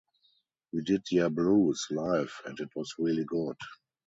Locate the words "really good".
2.97-3.57